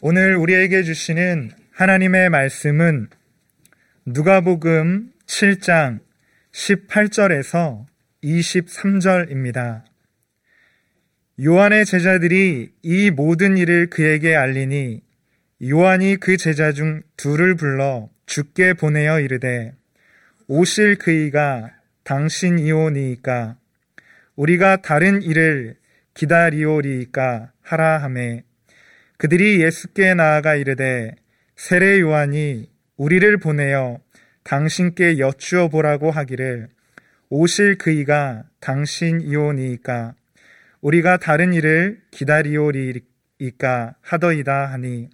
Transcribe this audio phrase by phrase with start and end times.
[0.00, 3.08] 오늘 우리에게 주시는 하나님의 말씀은
[4.06, 5.98] 누가복음 7장
[6.52, 7.84] 18절에서
[8.22, 9.82] 23절입니다.
[11.42, 15.02] 요한의 제자들이 이 모든 일을 그에게 알리니
[15.68, 19.72] 요한이 그 제자 중 둘을 불러 죽게 보내어 이르되
[20.46, 21.72] 오실 그이가
[22.04, 23.56] 당신이오니이까
[24.36, 25.74] 우리가 다른 일을
[26.14, 28.44] 기다리오리이까 하라 하매
[29.18, 31.10] 그들이 예수께 나아가 이르되
[31.56, 33.98] 세례 요한이 우리를 보내어
[34.44, 36.68] 당신께 여쭈어 보라고 하기를
[37.28, 40.14] 오실 그이가 당신이오니이까
[40.80, 45.10] 우리가 다른 일을 기다리오리이까 하더이다 하니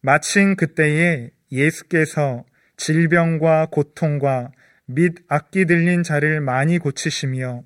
[0.00, 2.44] 마침 그때에 예수께서
[2.76, 4.52] 질병과 고통과
[4.86, 7.64] 및 악기 들린 자를 많이 고치시며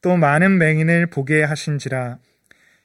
[0.00, 2.18] 또 많은 맹인을 보게 하신지라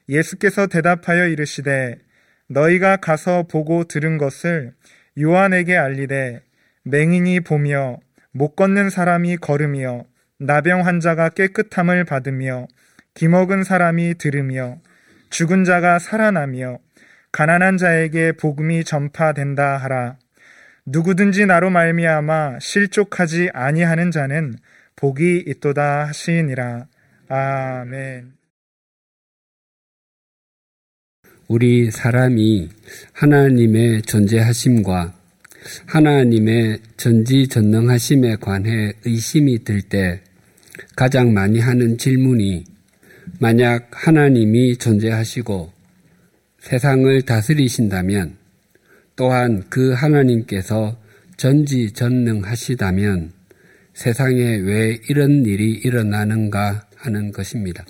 [0.08, 2.03] 예수께서 대답하여 이르시되
[2.48, 4.72] 너희가 가서 보고 들은 것을
[5.18, 6.40] 요한에게 알리되
[6.84, 7.98] 맹인이 보며
[8.32, 10.04] 못 걷는 사람이 걸으며
[10.38, 12.66] 나병 환자가 깨끗함을 받으며
[13.14, 14.78] 기먹은 사람이 들으며
[15.30, 16.78] 죽은 자가 살아나며
[17.32, 20.16] 가난한 자에게 복음이 전파된다 하라
[20.86, 24.54] 누구든지 나로 말미암아 실족하지 아니하는 자는
[24.96, 26.86] 복이 있도다 하시니라
[27.28, 28.43] 아멘.
[31.46, 32.68] 우리 사람이
[33.12, 35.14] 하나님의 존재하심과
[35.86, 40.20] 하나님의 전지전능하심에 관해 의심이 들 때
[40.96, 42.64] 가장 많이 하는 질문이
[43.38, 45.72] 만약 하나님이 존재하시고
[46.60, 48.36] 세상을 다스리신다면
[49.16, 50.96] 또한 그 하나님께서
[51.36, 53.32] 전지전능하시다면
[53.92, 57.84] 세상에 왜 이런 일이 일어나는가 하는 것입니다.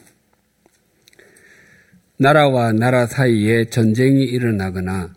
[2.17, 5.13] 나라와 나라 사이에 전쟁이 일어나거나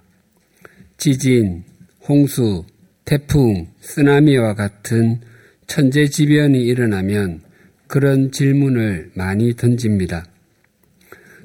[0.98, 1.64] 지진,
[2.08, 2.66] 홍수,
[3.06, 5.22] 태풍, 쓰나미와 같은
[5.68, 7.42] 천재지변이 일어나면
[7.86, 10.26] 그런 질문을 많이 던집니다.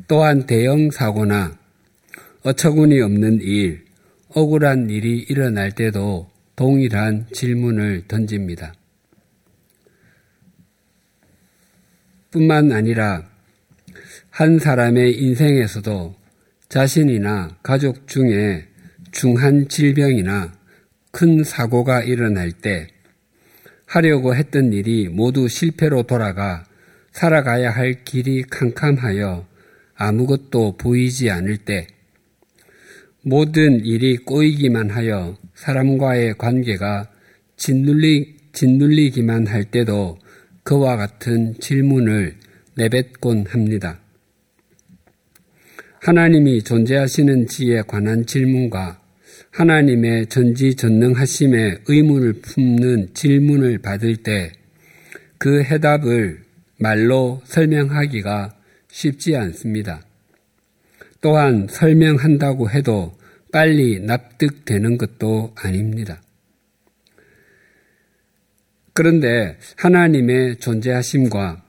[0.08, 1.58] 또한 대형 사고나
[2.42, 3.84] 어처구니 없는 일,
[4.28, 8.74] 억울한 일이 일어날 때도 동일한 질문을 던집니다.
[12.30, 13.31] 뿐만 아니라
[14.32, 16.15] 한 사람의 인생에서도
[16.70, 18.66] 자신이나 가족 중에
[19.10, 20.54] 중한 질병이나
[21.10, 22.87] 큰 사고가 일어날 때
[23.84, 26.65] 하려고 했던 일이 모두 실패로 돌아가
[27.10, 29.47] 살아가야 할 길이 캄캄하여
[29.97, 31.87] 아무것도 보이지 않을 때
[33.21, 37.10] 모든 일이 꼬이기만 하여 사람과의 관계가
[37.59, 40.16] 짓눌리, 짓눌리기만 할 때도
[40.62, 42.38] 그와 같은 질문을
[42.76, 44.01] 내뱉곤 합니다.
[46.02, 49.00] 하나님이 존재하시는 지에 관한 질문과
[49.50, 54.52] 하나님의 전지전능하심에 의문을 품는 질문을 받을 때
[55.42, 56.44] 그 해답을
[56.78, 58.54] 말로 설명하기가
[58.86, 60.06] 쉽지 않습니다.
[61.20, 63.18] 또한 설명한다고 해도
[63.50, 66.22] 빨리 납득되는 것도 아닙니다.
[68.92, 71.61] 그런데 하나님의 존재하심과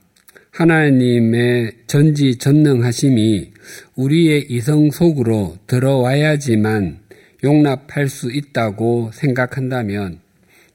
[0.54, 3.50] 하나님의 전지 전능하심이
[3.96, 6.98] 우리의 이성 속으로 들어와야지만
[7.42, 10.20] 용납할 수 있다고 생각한다면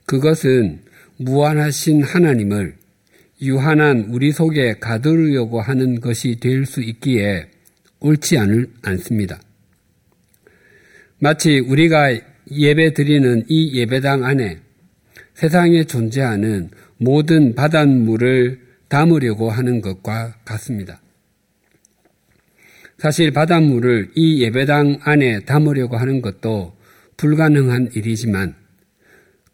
[0.05, 0.79] 그것은
[1.15, 2.75] 무한하신 하나님을
[3.41, 7.47] 유한한 우리 속에 가두려고 하는 것이 될 수 있기에
[8.01, 9.39] 옳지 않을, 않습니다.
[11.19, 12.19] 마치 우리가
[12.51, 14.57] 예배 드리는 이 예배당 안에
[15.35, 21.01] 세상에 존재하는 모든 바닷물을 담으려고 하는 것과 같습니다.
[22.97, 26.75] 사실 바닷물을 이 예배당 안에 담으려고 하는 것도
[27.15, 28.55] 불가능한 일이지만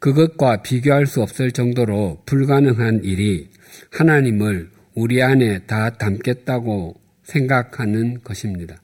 [0.00, 3.48] 그것과 비교할 수 없을 정도로 불가능한 일이
[3.92, 8.80] 하나님을 우리 안에 다 담겠다고 생각하는 것입니다.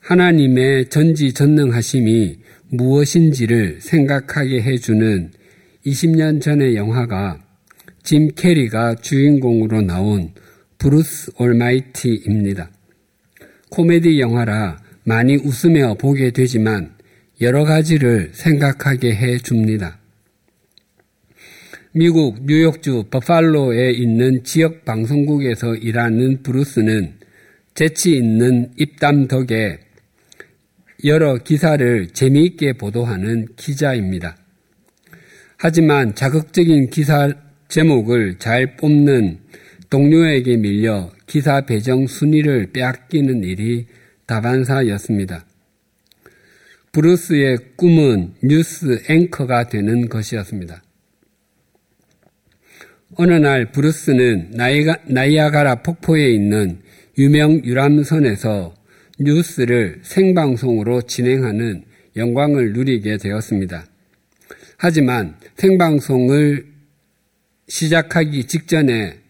[0.00, 2.38] 하나님의 전지전능하심이
[2.68, 5.32] 무엇인지를 생각하게 해주는
[5.86, 7.49] 20년 전의 영화가
[8.02, 10.32] 짐 캐리가 주인공으로 나온
[10.78, 12.70] 브루스 올마이티입니다.
[13.70, 16.94] 코미디 영화라 많이 웃으며 보게 되지만
[17.40, 19.98] 여러 가지를 생각하게 해 줍니다.
[21.92, 27.14] 미국 뉴욕주 버팔로에 있는 지역 방송국에서 일하는 브루스는
[27.74, 29.80] 재치 있는 입담 덕에
[31.04, 34.36] 여러 기사를 재미있게 보도하는 기자입니다.
[35.56, 37.32] 하지만 자극적인 기사
[37.70, 39.38] 제목을 잘 뽑는
[39.88, 43.86] 동료에게 밀려 기사 배정 순위를 빼앗기는 일이
[44.26, 45.46] 다반사였습니다.
[46.92, 50.82] 브루스의 꿈은 뉴스 앵커가 되는 것이었습니다.
[53.16, 54.52] 어느 날 브루스는
[55.06, 56.80] 나이아가라 폭포에 있는
[57.18, 58.74] 유명 유람선에서
[59.20, 61.84] 뉴스를 생방송으로 진행하는
[62.16, 63.84] 영광을 누리게 되었습니다.
[64.76, 66.70] 하지만 생방송을
[67.70, 69.20] 시작하기 직전에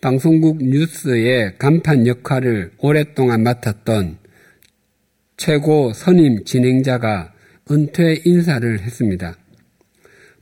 [0.00, 4.18] 방송국 뉴스의 간판 역할을 오랫동안 맡았던
[5.36, 7.32] 최고 선임 진행자가
[7.70, 9.36] 은퇴 인사를 했습니다.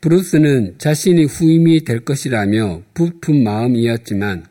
[0.01, 4.47] 브루스는 자신이 후임이 될 것이라며 부푼 마음이었지만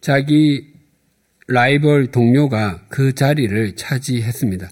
[0.00, 0.74] 자기
[1.46, 4.68] 라이벌 동료가 그 자리를 차지했습니다.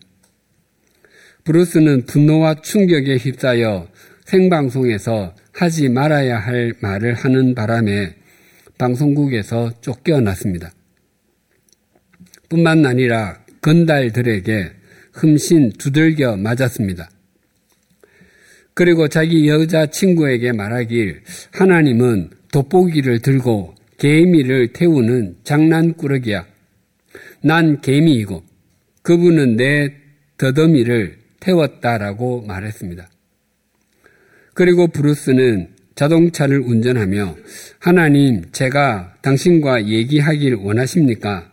[1.45, 3.87] 브루스는 분노와 충격에 휩싸여
[4.25, 8.15] 생방송에서 하지 말아야 할 말을 하는 바람에
[8.77, 10.73] 방송국에서 쫓겨났습니다.
[12.49, 14.73] 뿐만 아니라 건달들에게
[15.13, 17.09] 흠신 두들겨 맞았습니다.
[18.75, 21.23] 그리고 자기 여자 친구에게 말하길
[21.53, 26.47] 하나님은 돋보기를 들고 개미를 태우는 장난꾸러기야.
[27.43, 28.43] 난 개미이고
[29.03, 29.95] 그분은 내
[30.37, 33.09] 더더미를 태웠다라고 말했습니다.
[34.55, 37.37] 그리고 브루스는 자동차를 운전하며
[37.79, 41.53] 하나님 제가 당신과 얘기하길 원하십니까?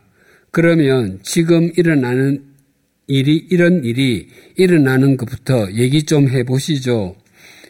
[0.51, 2.45] 그러면 지금 일어나는
[3.07, 7.15] 일이 이런 일이 일어나는 것부터 얘기 좀 해보시죠.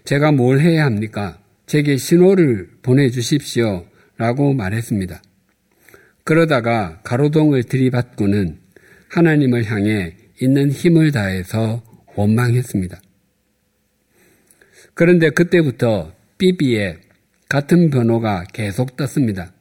[0.05, 1.39] 제가 뭘 해야 합니까?
[1.65, 3.85] 제게 신호를 보내주십시오.
[4.17, 5.21] 라고 말했습니다.
[6.23, 8.57] 그러다가 가로등을 들이받고는
[9.09, 11.83] 하나님을 향해 있는 힘을 다해서
[12.15, 13.01] 원망했습니다.
[14.93, 16.97] 그런데 그때부터 삐비에
[17.49, 19.53] 같은 번호가 계속 떴습니다.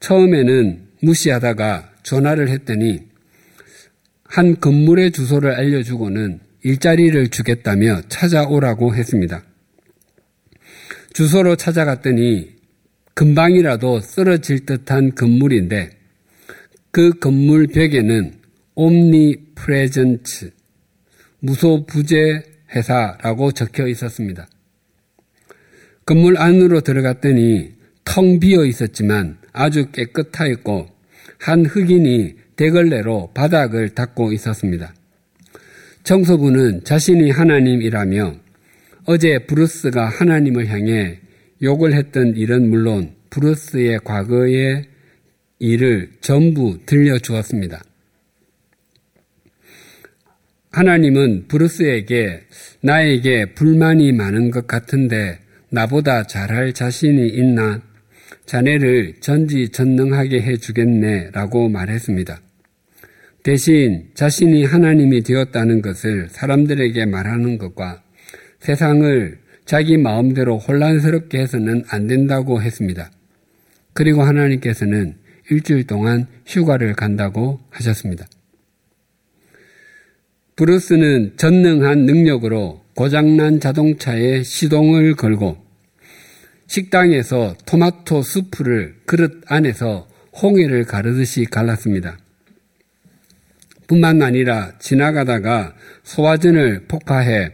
[0.00, 3.00] 처음에는 무시하다가 전화를 했더니
[4.24, 9.42] 한 건물의 주소를 알려주고는 일자리를 주겠다며 찾아오라고 했습니다.
[11.12, 12.50] 주소로 찾아갔더니
[13.14, 15.90] 금방이라도 쓰러질 듯한 건물인데
[16.92, 18.34] 그 건물 벽에는
[18.74, 20.52] 옴니 프레젠츠
[21.40, 24.48] 무소부재 회사라고 적혀 있었습니다.
[26.06, 27.74] 건물 안으로 들어갔더니
[28.04, 30.88] 텅 비어 있었지만 아주 깨끗하였고
[31.38, 34.92] 한 흑인이 대걸레로 바닥을 닦고 있었습니다.
[36.02, 38.34] 청소부는 자신이 하나님이라며
[39.06, 41.20] 어제 브루스가 하나님을 향해
[41.62, 44.84] 욕을 했던 일은 물론 브루스의 과거의
[45.58, 47.82] 일을 전부 들려주었습니다.
[50.70, 52.42] 하나님은 브루스에게
[52.82, 55.38] 나에게 불만이 많은 것 같은데
[55.70, 57.82] 나보다 잘할 자신이 있나?
[58.46, 62.40] 자네를 전지전능하게 해주겠네 라고 말했습니다.
[63.42, 68.02] 대신 자신이 하나님이 되었다는 것을 사람들에게 말하는 것과
[68.60, 73.10] 세상을 자기 마음대로 혼란스럽게 해서는 안 된다고 했습니다.
[73.92, 75.16] 그리고 하나님께서는
[75.50, 78.26] 일주일 동안 휴가를 간다고 하셨습니다.
[80.60, 85.56] 브루스는 전능한 능력으로 고장난 자동차에 시동을 걸고
[86.66, 90.06] 식당에서 토마토 수프를 그릇 안에서
[90.42, 92.18] 홍해를 가르듯이 갈랐습니다.
[93.86, 97.52] 뿐만 아니라 지나가다가 소화전을 폭파해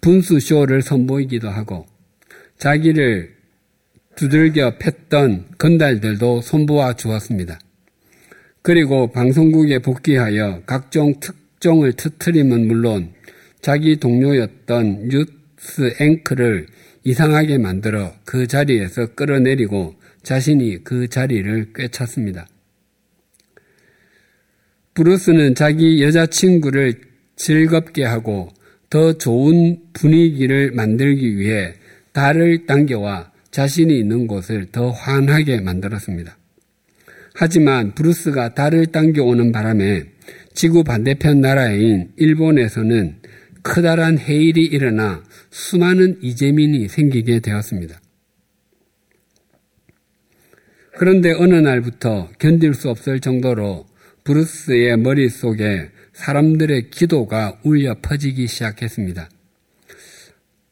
[0.00, 1.86] 분수쇼를 선보이기도 하고
[2.58, 3.36] 자기를
[4.16, 7.60] 두들겨 팼던 건달들도 손보아 주었습니다.
[8.62, 13.12] 그리고 방송국에 복귀하여 각종 특 종을 터트림은 물론
[13.60, 16.66] 자기 동료였던 뉴스 앵커를
[17.04, 22.48] 이상하게 만들어 그 자리에서 끌어내리고 자신이 그 자리를 꿰찼습니다.
[24.94, 27.00] 브루스는 자기 여자친구를
[27.36, 28.50] 즐겁게 하고
[28.90, 31.74] 더 좋은 분위기를 만들기 위해
[32.12, 36.36] 달을 당겨와 자신이 있는 곳을 더 환하게 만들었습니다.
[37.34, 40.11] 하지만 브루스가 달을 당겨오는 바람에
[40.54, 43.16] 지구 반대편 나라인 일본에서는
[43.62, 48.00] 커다란 해일이 일어나 수많은 이재민이 생기게 되었습니다.
[50.94, 53.86] 그런데 어느 날부터 견딜 수 없을 정도로
[54.24, 59.28] 브루스의 머릿속에 사람들의 기도가 울려 퍼지기 시작했습니다.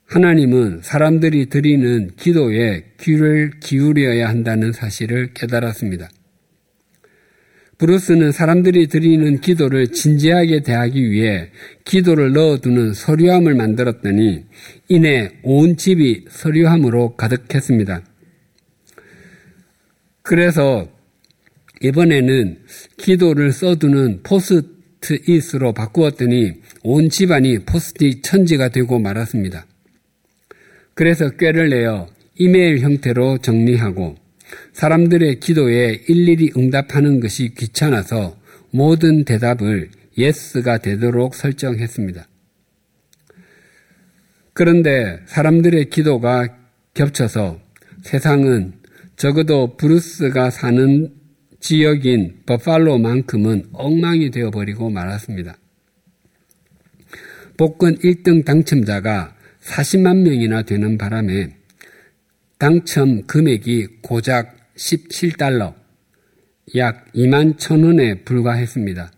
[0.06, 6.08] 하나님은 사람들이 드리는 기도에 귀를 기울여야 한다는 사실을 깨달았습니다.
[7.80, 11.48] 브루스는 사람들이 드리는 기도를 진지하게 대하기 위해
[11.86, 14.44] 기도를 넣어두는 서류함을 만들었더니
[14.88, 18.02] 이내 온 집이 서류함으로 가득했습니다.
[20.22, 20.88] 그래서
[21.82, 22.58] 이번에는
[22.98, 24.62] 기도를 써두는 포스
[25.00, 29.66] 포스트잇으로 바꾸었더니 온 집안이 포스트잇 천지가 되고 말았습니다.
[30.92, 32.06] 그래서 꾀를 내어
[32.36, 34.16] 이메일 형태로 정리하고
[34.72, 38.36] 사람들의 기도에 일일이 응답하는 것이 귀찮아서
[38.70, 42.26] 모든 대답을 yes가 되도록 설정했습니다.
[44.52, 46.48] 그런데 사람들의 기도가
[46.94, 47.60] 겹쳐서
[48.02, 48.74] 세상은
[49.16, 51.12] 적어도 브루스가 사는
[51.60, 55.56] 지역인 버팔로만큼은 엉망이 되어버리고 말았습니다.
[57.56, 61.50] 복권 1등 당첨자가 40만 명이나 되는 바람에
[62.58, 65.74] 당첨 금액이 고작 17달러,
[66.76, 69.12] 약 2만 천 원에 불과했습니다.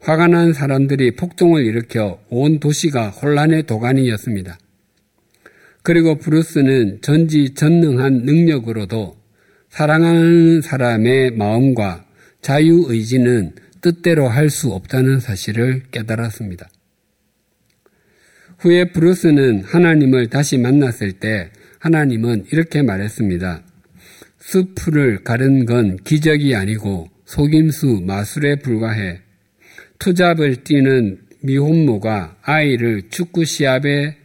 [0.00, 4.58] 화가 난 사람들이 폭동을 일으켜 온 도시가 혼란의 도가니였습니다.
[5.82, 9.16] 그리고 브루스는 전지전능한 능력으로도
[9.70, 12.04] 사랑하는 사람의 마음과
[12.42, 16.68] 자유의지는 뜻대로 할 수 없다는 사실을 깨달았습니다.
[18.58, 23.65] 후에 브루스는 하나님을 다시 만났을 때 하나님은 이렇게 말했습니다.
[24.46, 29.18] 수풀을 가른 건 기적이 아니고 속임수 마술에 불과해
[29.98, 34.16] 투잡을 뛰는 미혼모가 아이를 축구 시합에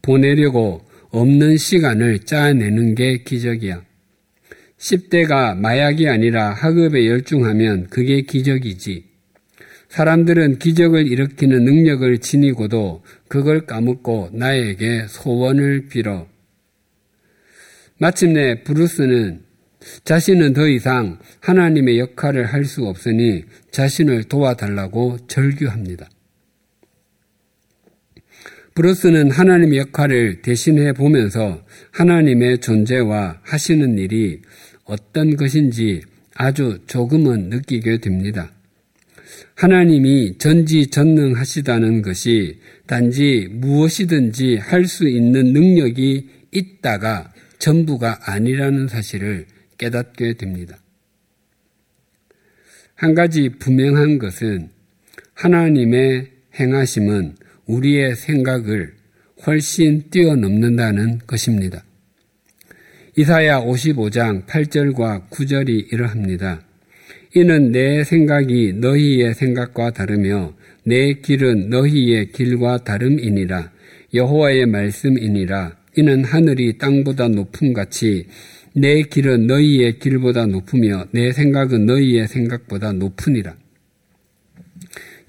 [0.00, 3.82] 보내려고 없는 시간을 짜내는 게 기적이야.
[4.78, 9.06] 10대가 마약이 아니라 학업에 열중하면 그게 기적이지.
[9.88, 16.28] 사람들은 기적을 일으키는 능력을 지니고도 그걸 까먹고 나에게 소원을 빌어.
[17.98, 19.40] 마침내 브루스는
[20.04, 26.08] 자신은 더 이상 하나님의 역할을 할 수 없으니 자신을 도와달라고 절규합니다.
[28.74, 34.42] 브루스는 하나님의 역할을 대신해 보면서 하나님의 존재와 하시는 일이
[34.84, 36.02] 어떤 것인지
[36.34, 38.52] 아주 조금은 느끼게 됩니다.
[39.54, 47.32] 하나님이 전지전능하시다는 것이 단지 무엇이든지 할 수 있는 능력이 있다가
[47.66, 49.46] 전부가 아니라는 사실을
[49.76, 50.78] 깨닫게 됩니다.
[52.94, 54.70] 한 가지 분명한 것은
[55.34, 56.30] 하나님의
[56.60, 57.34] 행하심은
[57.66, 58.94] 우리의 생각을
[59.44, 61.82] 훨씬 뛰어넘는다는 것입니다.
[63.16, 66.62] 이사야 55장 8절과 9절이 이러합니다.
[67.34, 70.54] 이는 내 생각이 너희의 생각과 다르며
[70.84, 73.72] 내 길은 너희의 길과 다름이니라
[74.14, 78.26] 여호와의 말씀이니라 이는 하늘이 땅보다 높음 같이
[78.74, 83.56] 내 길은 너희의 길보다 높으며 내 생각은 너희의 생각보다 높으니라.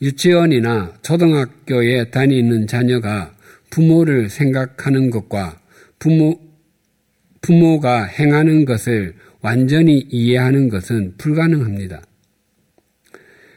[0.01, 3.33] 유치원이나 초등학교에 다니는 자녀가
[3.69, 5.59] 부모를 생각하는 것과
[5.99, 6.39] 부모,
[7.41, 12.01] 부모가 행하는 것을 완전히 이해하는 것은 불가능합니다.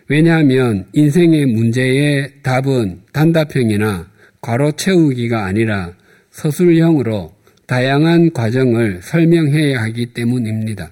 [0.07, 4.09] 왜냐하면 인생의 문제의 답은 단답형이나
[4.41, 5.95] 괄호 채우기가 아니라
[6.41, 7.35] 서술형으로
[7.67, 10.91] 다양한 과정을 설명해야 하기 때문입니다.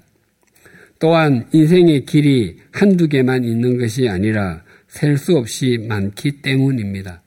[0.99, 7.23] 또한 인생의 길이 한두 개만 있는 것이 아니라 셀 수 없이 많기 때문입니다.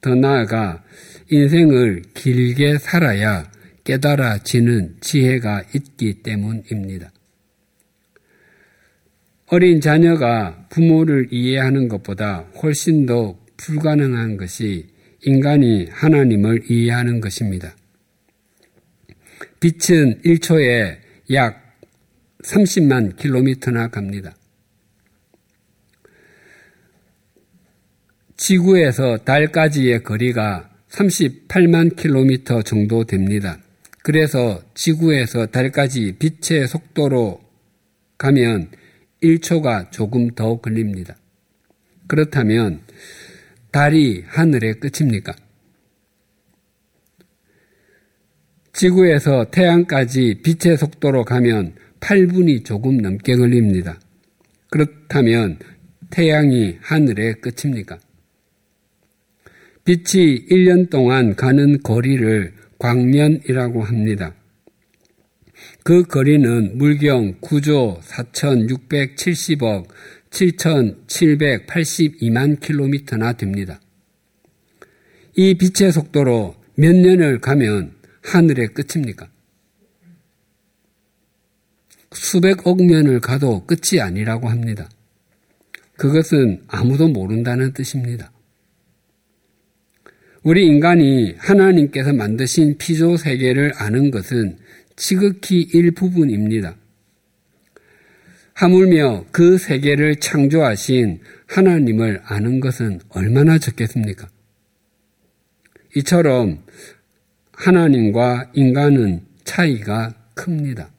[0.00, 0.82] 더 나아가
[1.30, 3.50] 인생을 길게 살아야
[3.84, 7.10] 깨달아지는 지혜가 있기 때문입니다.
[9.48, 14.95] 어린 자녀가 부모를 이해하는 것보다 훨씬 더 불가능한 것이
[15.26, 17.74] 인간이 하나님을 이해하는 것입니다.
[19.58, 20.98] 빛은 1초에
[21.32, 21.80] 약
[22.44, 24.36] 30만 킬로미터나 갑니다.
[28.36, 33.58] 지구에서 달까지의 거리가 38만 킬로미터 정도 됩니다.
[34.04, 37.40] 그래서 지구에서 달까지 빛의 속도로
[38.16, 38.70] 가면
[39.24, 41.16] 1초가 조금 더 걸립니다.
[42.06, 42.85] 그렇다면
[43.76, 45.34] 달이 하늘의 끝입니까?
[48.72, 54.00] 지구에서 태양까지 빛의 속도로 가면 8분이 조금 넘게 걸립니다.
[54.70, 55.58] 그렇다면
[56.08, 57.98] 태양이 하늘의 끝입니까?
[59.84, 64.34] 빛이 1년 동안 가는 거리를 광면이라고 합니다.
[65.84, 69.86] 그 거리는 물경 9조 4,670억
[70.36, 73.80] 7,782만 킬로미터나 됩니다.
[75.34, 79.30] 이 빛의 속도로 몇 년을 가면 하늘의 끝입니까?
[82.12, 84.88] 수백억 년을 가도 끝이 아니라고 합니다.
[85.96, 88.32] 그것은 아무도 모른다는 뜻입니다.
[90.42, 94.58] 우리 인간이 하나님께서 만드신 피조 세계를 아는 것은
[94.96, 96.76] 지극히 일부분입니다.
[98.56, 104.28] 하물며 그 세계를 창조하신 하나님을 아는 것은 얼마나 적겠습니까?
[105.94, 106.62] 이처럼
[107.52, 110.90] 하나님과 인간은 차이가 큽니다.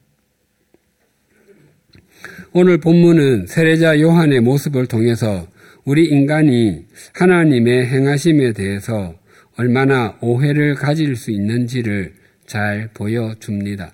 [2.52, 5.48] 오늘 본문은 세례자 요한의 모습을 통해서
[5.84, 9.16] 우리 인간이 하나님의 행하심에 대해서
[9.56, 12.14] 얼마나 오해를 가질 수 있는지를
[12.46, 13.92] 잘 보여줍니다.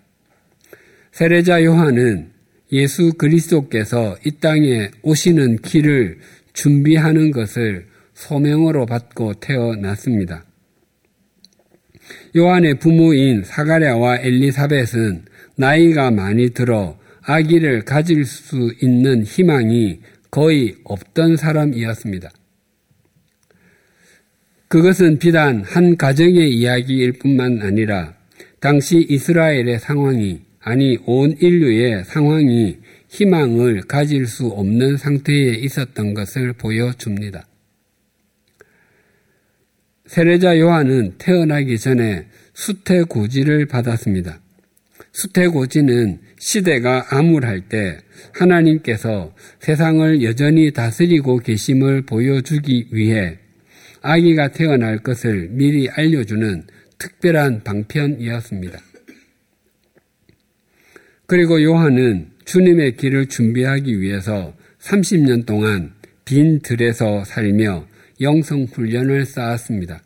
[1.13, 2.34] 세례자 요한은
[2.73, 6.19] 예수 그리스도께서 이 땅에 오시는 길을
[6.53, 10.45] 준비하는 것을 소명으로 받고 태어났습니다.
[12.37, 15.25] 요한의 부모인 사가랴와 엘리사벳은
[15.57, 22.31] 나이가 많이 들어 아기를 가질 수 있는 희망이 거의 없던 사람이었습니다.
[24.69, 28.15] 그것은 비단 한 가정의 이야기일 뿐만 아니라
[28.59, 32.79] 당시 이스라엘의 상황이 아니 온 인류의 상황이
[33.09, 37.47] 희망을 가질 수 없는 상태에 있었던 것을 보여줍니다.
[40.07, 44.41] 세례자 요한은 태어나기 전에 수태고지를 받았습니다.
[45.13, 47.99] 수태고지는 시대가 암울할 때
[48.33, 53.39] 하나님께서 세상을 여전히 다스리고 계심을 보여주기 위해
[54.01, 56.65] 아기가 태어날 것을 미리 알려주는
[56.99, 58.94] 특별한 방편이었습니다.
[61.27, 65.93] 그리고 요한은 주님의 길을 준비하기 위해서 30년 동안
[66.25, 67.87] 빈 들에서 살며
[68.21, 70.03] 영성 훈련을 쌓았습니다.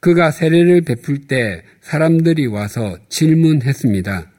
[0.00, 4.30] 그가 세례를 베풀 때 사람들이 와서 질문했습니다.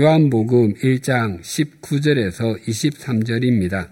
[0.00, 3.88] 요한복음 1장 19절에서 23절입니다.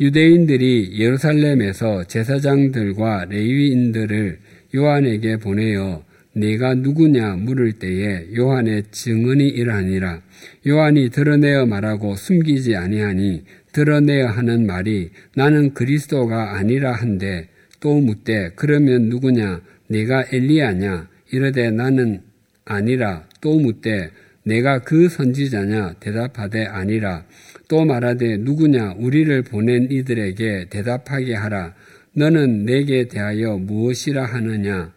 [0.00, 4.38] 유대인들이 예루살렘에서 제사장들과 레위인들을
[4.74, 10.22] 요한에게 보내어 네가 누구냐 물을 때에 요한의 증언이 이러하니라.
[10.66, 17.48] 요한이 드러내어 말하고 숨기지 아니하니 드러내어 하는 말이 나는 그리스도가 아니라 한데
[17.80, 19.60] 또 묻되 그러면 누구냐?
[19.88, 21.08] 네가 엘리야냐?
[21.32, 22.20] 이르되 나는
[22.64, 23.28] 아니라.
[23.40, 24.10] 또 묻되
[24.44, 25.94] 내가 그 선지자냐?
[26.00, 27.24] 대답하되 아니라.
[27.68, 28.94] 또 말하되 누구냐?
[28.98, 31.74] 우리를 보낸 이들에게 대답하게 하라.
[32.14, 34.92] 너는 내게 대하여 무엇이라 하느냐?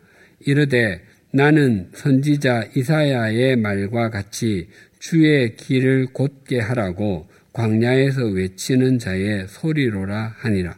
[0.46, 1.02] 이르되
[1.36, 4.68] 나는 선지자 이사야의 말과 같이
[5.00, 10.78] 주의 길을 곧게 하라고 광야에서 외치는 자의 소리로라 하니라.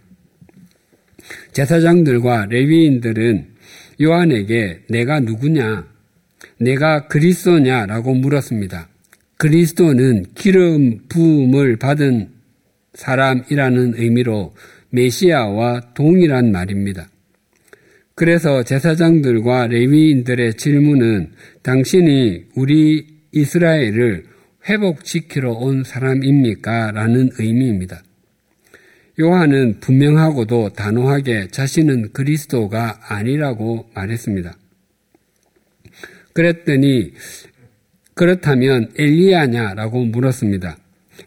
[1.51, 3.47] 제사장들과 레위인들은
[4.01, 5.87] 요한에게 내가 누구냐?
[6.61, 8.87] 내가 그리스도냐라고 물었습니다.
[9.35, 12.29] 그리스도는 기름 부음을 받은
[12.93, 14.55] 사람이라는 의미로
[14.91, 17.09] 메시아와 동일한 말입니다.
[18.15, 24.25] 그래서 제사장들과 레위인들의 질문은 당신이 우리 이스라엘을
[24.69, 26.91] 회복시키러 온 사람입니까?
[26.91, 28.01] 라는 의미입니다.
[29.19, 34.57] 요한은 분명하고도 단호하게 자신은 그리스도가 아니라고 말했습니다.
[36.33, 37.13] 그랬더니
[38.13, 40.77] 그렇다면 엘리야냐라고 물었습니다.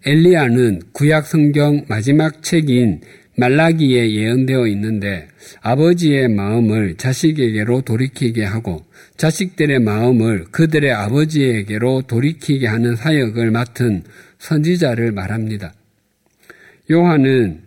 [0.07, 3.03] 엘리야는 구약 성경 마지막 책인
[3.38, 5.29] 말라기에 예언되어 있는데
[5.61, 8.85] 아버지의 마음을 자식에게로 돌이키게 하고
[9.16, 14.03] 자식들의 마음을 그들의 아버지에게로 돌이키게 하는 사역을 맡은
[14.38, 15.72] 선지자를 말합니다.
[16.90, 17.62] 요한은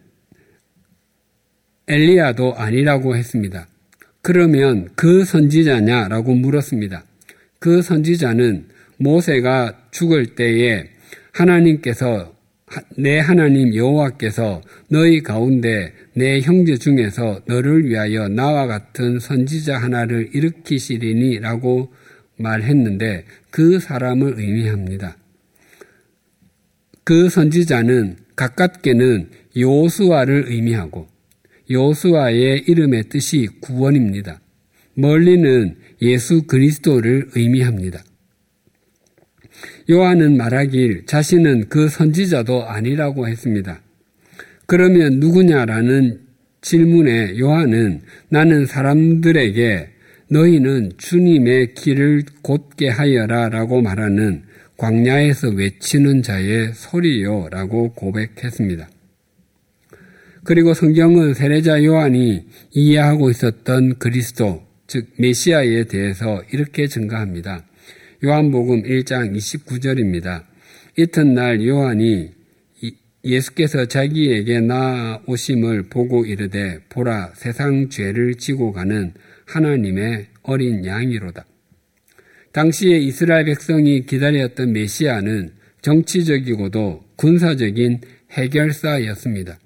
[1.88, 3.67] 엘리야도 아니라고 했습니다.
[4.21, 7.05] 그러면 그 선지자냐라고 물었습니다.
[7.60, 10.89] 그 선지자는 모세가 죽을 때에
[11.31, 12.30] 하나님께서
[12.97, 21.91] 내 하나님 여호와께서 너희 가운데 내 형제 중에서 너를 위하여 나와 같은 선지자 하나를 일으키시리니라고
[22.38, 25.17] 말했는데 그 사람을 의미합니다.
[27.03, 31.07] 그 선지자는 가깝게는 요수아를 의미하고
[31.69, 34.39] 요수아의 이름의 뜻이 구원입니다.
[34.93, 38.03] 멀리는 예수 그리스도를 의미합니다.
[39.89, 43.81] 요한은 말하길 자신은 그 선지자도 아니라고 했습니다.
[44.65, 46.19] 그러면 누구냐라는
[46.61, 49.89] 질문에 요한은 나는 사람들에게
[50.29, 54.43] 너희는 주님의 길을 곧게 하여라 라고 말하는
[54.77, 58.89] 광야에서 외치는 자의 소리요 라고 고백했습니다.
[60.43, 67.63] 그리고 성경은 세례자 요한이 이해하고 있었던 그리스도, 즉 메시아에 대해서 이렇게 증가합니다.
[68.23, 70.43] 요한복음 1장 29절입니다.
[70.95, 72.29] 이튿날 요한이
[73.25, 79.15] 예수께서 자기에게 나오심을 보고 이르되 보라 세상 죄를 지고 가는
[79.47, 81.45] 하나님의 어린 양이로다.
[82.51, 88.01] 당시에 이스라엘 백성이 기다렸던 메시아는 정치적이고도 군사적인
[88.34, 89.57] 해결사였습니다.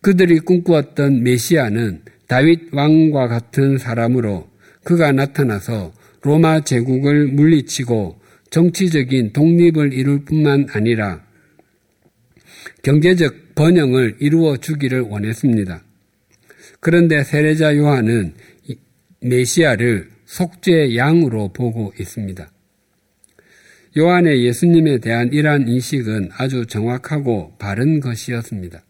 [0.00, 4.48] 그들이 꿈꾸었던 메시아는 다윗 왕과 같은 사람으로
[4.82, 5.92] 그가 나타나서
[6.26, 11.24] 로마 제국을 물리치고 정치적인 독립을 이룰 뿐만 아니라
[12.82, 15.82] 경제적 번영을 이루어 주기를 원했습니다.
[16.80, 18.34] 그런데 세례자 요한은
[19.20, 22.50] 메시아를 속죄 양으로 보고 있습니다.
[23.96, 28.82] 요한의 예수님에 대한 이러한 인식은 아주 정확하고 바른 것이었습니다.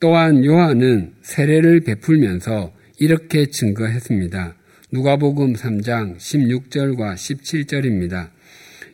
[0.00, 4.56] 또한 요한은 세례를 베풀면서 이렇게 증거했습니다.
[4.94, 8.28] 누가복음 3장 16절과 17절입니다.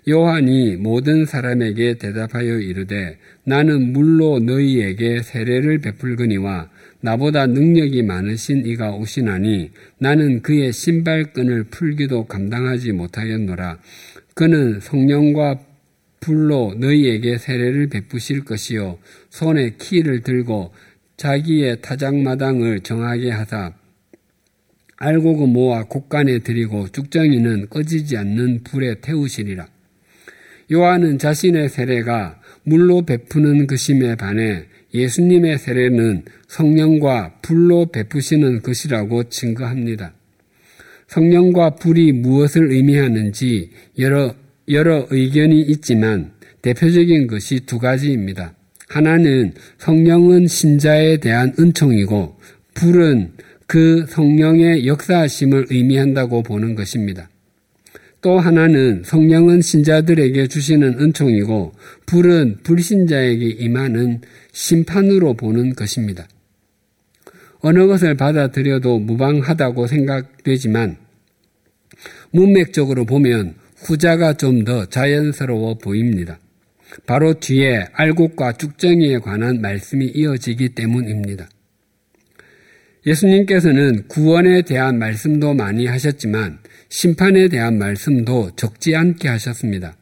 [0.09, 6.71] 요한이 모든 사람에게 대답하여 이르되 나는 물로 너희에게 세례를 베풀거니와
[7.03, 13.79] 나보다 능력이 많으신 이가 오시나니 나는 그의 신발끈을 풀기도 감당하지 못하겠노라.
[14.33, 15.61] 그는 성령과
[16.21, 18.97] 불로 너희에게 세례를 베푸실 것이요
[19.29, 20.73] 손에 키를 들고
[21.19, 23.75] 자기의 타작마당을 정하게 하사
[25.01, 29.67] 알고그 모아 곡간에 들이고 죽정이는 꺼지지 않는 불에 태우시리라.
[30.71, 40.13] 요한은 자신의 세례가 물로 베푸는 것임에 반해 예수님의 세례는 성령과 불로 베푸시는 것이라고 증거합니다.
[41.09, 44.35] 성령과 불이 무엇을 의미하는지 여러,
[44.69, 48.53] 여러 의견이 있지만 대표적인 것이 두 가지입니다.
[48.89, 52.37] 하나는 성령은 신자에 대한 은총이고
[52.75, 53.33] 불은
[53.71, 57.29] 그 성령의 역사하심을 의미한다고 보는 것입니다.
[58.21, 61.73] 또 하나는 성령은 신자들에게 주시는 은총이고
[62.05, 66.27] 불은 불신자에게 임하는 심판으로 보는 것입니다.
[67.61, 70.97] 어느 것을 받아들여도 무방하다고 생각되지만
[72.33, 76.41] 문맥적으로 보면 후자가 좀 더 자연스러워 보입니다.
[77.07, 81.49] 바로 뒤에 알곡과 쭉정이에 관한 말씀이 이어지기 때문입니다.
[83.07, 86.59] 예수님께서는 구원에 대한 말씀도 많이 하셨지만
[86.89, 89.97] 심판에 대한 말씀도 적지 않게 하셨습니다.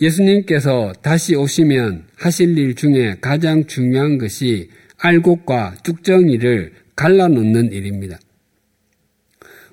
[0.00, 8.18] 예수님께서 다시 오시면 하실 일 중에 가장 중요한 것이 알곡과 쭉정이를 갈라놓는 일입니다.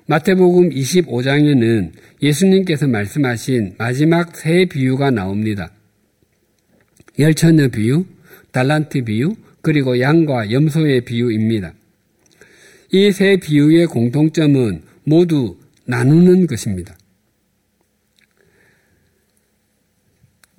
[0.06, 5.72] 마태복음 25장에는 예수님께서 말씀하신 마지막 세 비유가 나옵니다.
[7.18, 8.04] 열처녀 비유,
[8.52, 11.74] 달란트 비유, 그리고 양과 염소의 비유입니다.
[12.92, 16.96] 이 세 비유의 공통점은 모두 나누는 것입니다.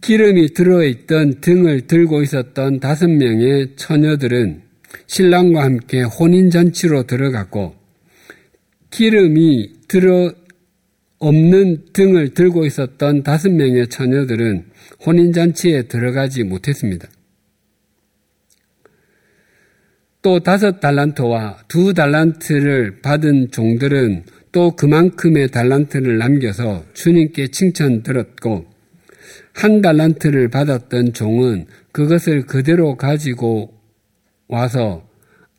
[0.02, 4.62] 기름이 들어있던 등을 들고 있었던 다섯 명의 처녀들은
[5.08, 7.76] 신랑과 함께 혼인 잔치로 들어갔고
[8.92, 10.34] 기름이 들어
[11.20, 14.66] 없는 등을 들고 있었던 다섯 명의 처녀들은
[15.06, 17.08] 혼인 잔치에 들어가지 못했습니다.
[20.26, 28.66] 또 다섯 달란트와 두 달란트를 받은 종들은 또 그만큼의 달란트를 남겨서 주님께 칭찬 들었고
[29.54, 33.76] 한 달란트를 받았던 종은 그것을 그대로 가지고
[34.48, 35.08] 와서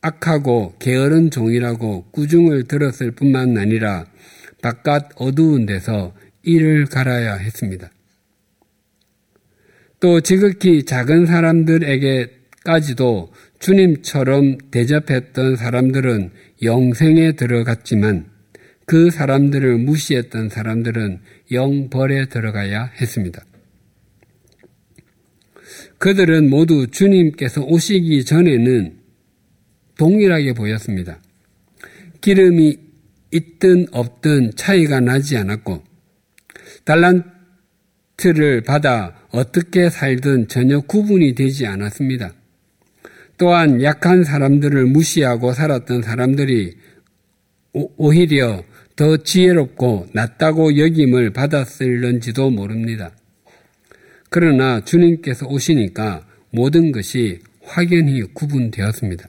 [0.01, 4.07] 악하고 게으른 종이라고 꾸중을 들었을 뿐만 아니라
[4.63, 7.89] 바깥 어두운 데서 이를 갈아야 했습니다.
[10.01, 12.36] 또 지극히 작은 사람들에게
[12.67, 16.33] 까지도 주님처럼 대접했던 사람들은
[16.65, 18.27] 영생에 들어갔지만
[18.87, 21.21] 그 사람들을 무시했던 사람들은
[21.53, 23.45] 영벌에 들어가야 했습니다.
[25.99, 28.97] 그들은 모두 주님께서 오시기 전에는
[29.97, 31.21] 동일하게 보였습니다.
[32.21, 32.79] 기름이
[33.31, 35.85] 있든 없든 차이가 나지 않았고
[36.85, 42.35] 달란트를 받아 어떻게 살든 전혀 구분이 되지 않았습니다.
[43.39, 46.77] 또한 약한 사람들을 무시하고 살았던 사람들이
[47.73, 48.65] 오히려
[48.97, 53.11] 더 지혜롭고 낫다고 여김을 받았을런지도 모릅니다.
[54.31, 59.29] 그러나 주님께서 오시니까 모든 것이 확연히 구분되었습니다.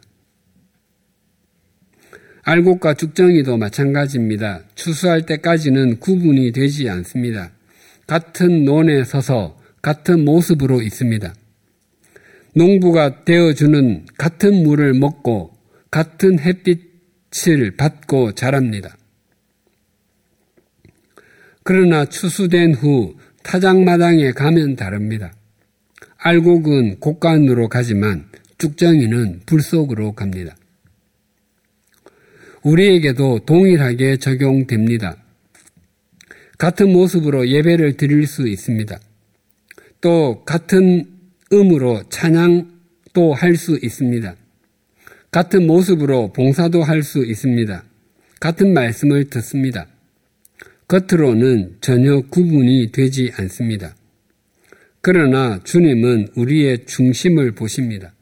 [2.43, 4.61] 알곡과 죽정이도 마찬가지입니다.
[4.75, 7.51] 추수할 때까지는 구분이 되지 않습니다.
[8.07, 11.33] 같은 논에 서서 같은 모습으로 있습니다.
[12.57, 15.55] 농부가 되어주는 같은 물을 먹고
[15.91, 18.97] 같은 햇빛을 받고 자랍니다.
[21.63, 25.33] 그러나 추수된 후 타작마당에 가면 다릅니다.
[26.17, 28.25] 알곡은 곡간으로 가지만
[28.57, 30.57] 쭉정이는 불 속으로 갑니다.
[32.63, 35.15] 우리에게도 동일하게 적용됩니다.
[36.57, 38.99] 같은 모습으로 예배를 드릴 수 있습니다.
[40.01, 41.16] 또 같은
[41.51, 42.77] 음으로 찬양도
[43.17, 44.35] 또할수 있습니다.
[45.31, 47.83] 같은 모습으로 봉사도 할 수 있습니다.
[48.39, 49.87] 같은 말씀을 듣습니다.
[50.87, 53.95] 겉으로는 전혀 구분이 되지 않습니다.
[55.01, 58.13] 그러나 주님은 우리의 중심을 보십니다.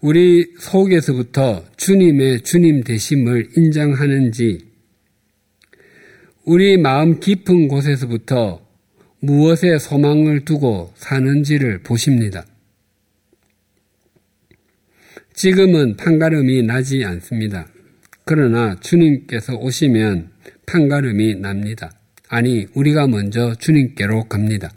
[0.00, 4.66] 우리 속에서부터 주님의 주님 되심을 인정하는지,
[6.44, 8.66] 우리 마음 깊은 곳에서부터
[9.20, 12.44] 무엇에 소망을 두고 사는지를 보십니다.
[15.34, 17.66] 지금은 판가름이 나지 않습니다.
[18.24, 20.30] 그러나 주님께서 오시면
[20.66, 21.90] 판가름이 납니다.
[22.28, 24.70] 아니, 우리가 먼저 주님께로 갑니다.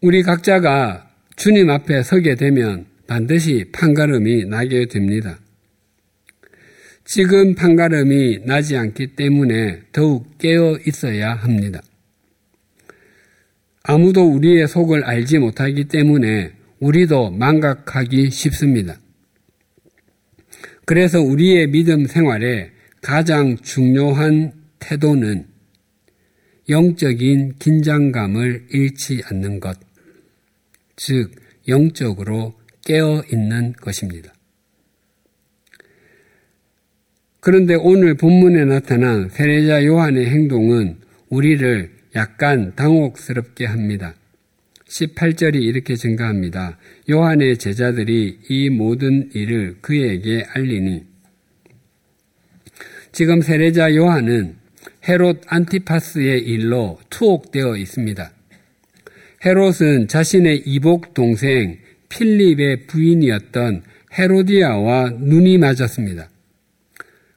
[0.00, 5.38] 우리 각자가 주님 앞에 서게 되면 반드시 판가름이 나게 됩니다.
[7.14, 11.82] 지금 판가름이 나지 않기 때문에 더욱 깨어 있어야 합니다.
[13.82, 18.98] 아무도 우리의 속을 알지 못하기 때문에 우리도 망각하기 쉽습니다.
[20.86, 22.70] 그래서 우리의 믿음 생활에
[23.02, 25.48] 가장 중요한 태도는
[26.70, 29.78] 영적인 긴장감을 잃지 않는 것,
[30.96, 31.32] 즉,
[31.68, 32.54] 영적으로
[32.86, 34.31] 깨어 있는 것입니다.
[37.44, 44.14] 그런데 오늘 본문에 나타난 세례자 요한의 행동은 우리를 약간 당혹스럽게 합니다.
[44.88, 46.78] 18절이 이렇게 증가합니다.
[47.10, 51.02] 요한의 제자들이 이 모든 일을 그에게 알리니
[53.10, 54.54] 지금 세례자 요한은
[55.08, 58.30] 헤롯 안티파스의 일로 투옥되어 있습니다.
[59.44, 61.78] 헤롯은 자신의 이복 동생
[62.08, 63.82] 필립의 부인이었던
[64.16, 66.28] 헤로디아와 눈이 맞았습니다.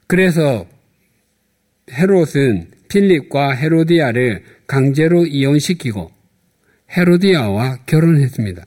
[0.06, 0.66] 그래서
[1.90, 6.10] 헤롯은 필립과 헤로디아를 강제로 이혼시키고
[6.90, 8.64] 헤로디아와 결혼했습니다.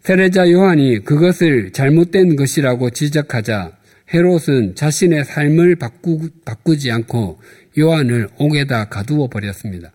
[0.00, 3.76] 세례자 요한이 그것을 잘못된 것이라고 지적하자
[4.14, 7.40] 헤롯은 자신의 삶을 바꾸, 바꾸지 않고
[7.76, 9.92] 요한을 옥에다 가두어 버렸습니다.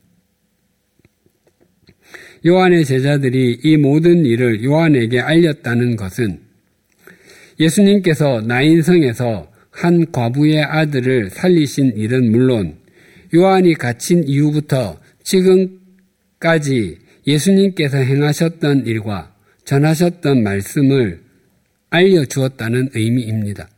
[2.46, 6.42] 요한의 제자들이 이 모든 일을 요한에게 알렸다는 것은
[7.62, 12.78] 예수님께서 나인성에서 한 과부의 아들을 살리신 일은 물론
[13.34, 16.98] 요한이 갇힌 이후부터 지금까지
[17.28, 21.22] 예수님께서 행하셨던 일과 전하셨던 말씀을
[21.92, 23.70] 알려주었다는 의미입니다.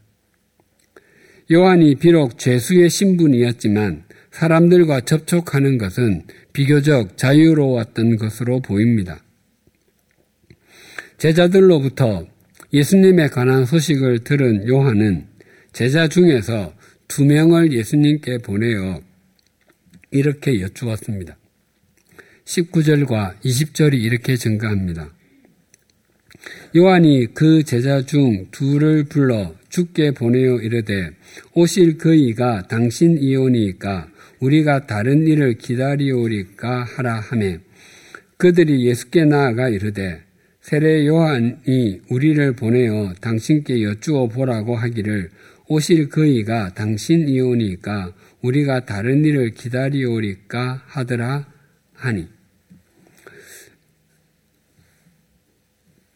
[1.52, 9.22] 요한이 비록 죄수의 신분이었지만 사람들과 접촉하는 것은 비교적 자유로웠던 것으로 보입니다.
[11.18, 12.33] 제자들로부터
[12.74, 15.28] 예수님에 관한 소식을 들은 요한은
[15.74, 16.74] 제자 중에서
[17.08, 19.00] 두 명을 예수님께 보내어
[20.10, 21.38] 이렇게 여쭈었습니다.
[22.46, 25.14] 19절과 20절이 이렇게 증가합니다.
[26.76, 31.12] 요한이 그 제자 중 둘을 불러 죽게 보내어 이르되
[31.54, 34.10] 오실 그이가 당신 이오니까
[34.40, 37.60] 우리가 다른 일을 기다리오리까 하라 하매
[38.38, 40.23] 그들이 예수께 나아가 이르되
[40.64, 45.30] 세례 요한이 우리를 보내어 당신께 여쭈어 보라고 하기를
[45.68, 51.48] 오실 그이가 당신이오니까 우리가 다른 일을 기다리오리까 하더라
[51.96, 52.30] 하니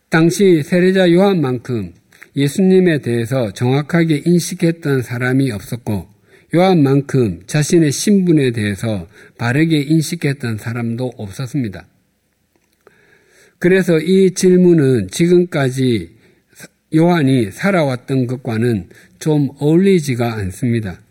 [0.10, 1.93] 당시 세례자 요한만큼
[2.38, 6.07] 예수님에 대해서 정확하게 인식했던 사람이 없었고
[6.55, 11.86] 요한만큼 자신의 신분에 대해서 바르게 인식했던 사람도 없었습니다.
[13.59, 16.15] 그래서 이 질문은 지금까지
[16.95, 18.89] 요한이 살아왔던 것과는
[19.19, 21.01] 좀 어울리지가 않습니다.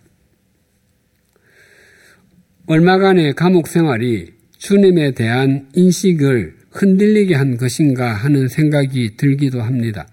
[2.66, 10.08] 얼마간의 감옥 생활이 주님에 대한 인식을 흔들리게 한 것인가 하는 생각이 들기도 합니다.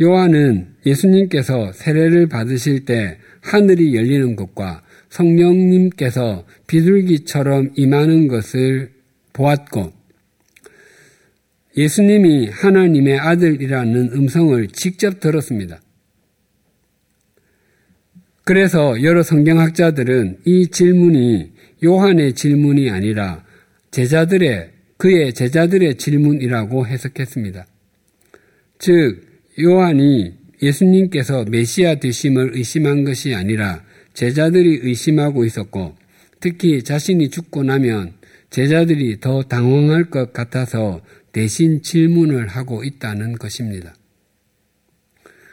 [0.00, 8.92] 요한은 예수님께서 세례를 받으실 때 하늘이 열리는 것과 성령님께서 비둘기처럼 임하는 것을
[9.32, 10.01] 보았고
[11.76, 15.80] 예수님이 하나님의 아들이라는 음성을 직접 들었습니다.
[18.44, 21.52] 그래서 여러 성경학자들은 이 질문이
[21.84, 23.44] 요한의 질문이 아니라
[23.90, 27.66] 제자들의 그의 제자들의 질문이라고 해석했습니다.
[28.78, 29.26] 즉
[29.60, 33.82] 요한이 예수님께서 메시아 되심을 의심한 것이 아니라
[34.14, 35.96] 제자들이 의심하고 있었고
[36.40, 38.12] 특히 자신이 죽고 나면
[38.50, 41.00] 제자들이 더 당황할 것 같아서
[41.32, 43.94] 대신 질문을 하고 있다는 것입니다.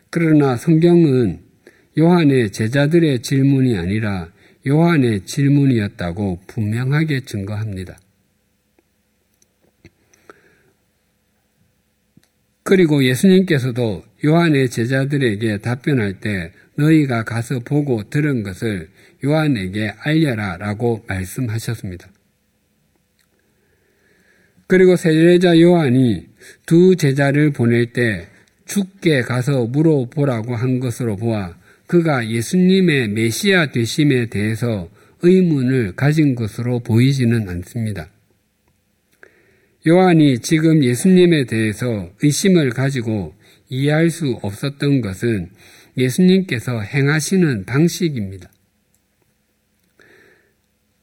[0.10, 1.40] 그러나 성경은
[1.98, 4.32] 요한의 제자들의 질문이 아니라
[4.68, 7.98] 요한의 질문이었다고 분명하게 증거합니다.
[12.64, 18.90] 그리고 예수님께서도 요한의 제자들에게 답변할 때 너희가 가서 보고 들은 것을
[19.24, 22.10] 요한에게 알려라 라고 말씀하셨습니다.
[24.70, 26.28] 그리고 세례자 요한이
[26.68, 28.28] 두 제자를 보낼 때
[28.66, 34.88] 죽게 가서 물어보라고 한 것으로 보아 그가 예수님의 메시아 되심에 대해서
[35.24, 38.12] 의문을 가진 것으로 보이지는 않습니다.
[39.88, 43.34] 요한이 지금 예수님에 대해서 의심을 가지고
[43.70, 45.50] 이해할 수 없었던 것은
[45.98, 48.52] 예수님께서 행하시는 방식입니다.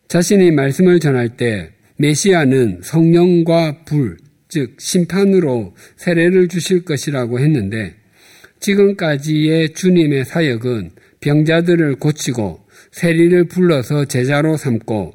[0.07, 7.95] 자신이 말씀을 전할 때 메시아는 성령과 불, 즉 심판으로 세례를 주실 것이라고 했는데
[8.61, 12.61] 지금까지의 주님의 사역은 병자들을 고치고
[12.93, 15.15] 세리를 불러서 제자로 삼고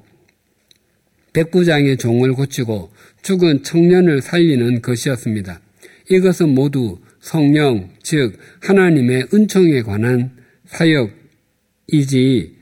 [1.34, 2.92] 백부장의 종을 고치고
[3.22, 5.62] 죽은 청년을 살리는 것이었습니다.
[6.10, 10.32] 이것은 모두 성령, 즉 하나님의 은총에 관한
[10.66, 12.58] 사역이지